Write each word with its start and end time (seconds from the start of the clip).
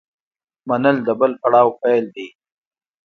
منل 0.67 0.97
د 1.07 1.09
بل 1.19 1.31
پړاو 1.41 1.67
پیل 1.81 2.05
دی. 2.15 2.27